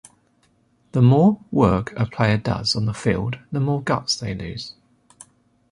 The 0.93 1.01
more 1.03 1.39
work 1.51 1.93
a 1.95 2.07
player 2.07 2.37
does 2.39 2.75
on 2.75 2.85
the 2.87 2.93
field, 2.95 3.37
the 3.51 3.59
more 3.59 3.83
guts 3.83 4.15
they 4.17 4.33
lose. 4.33 4.73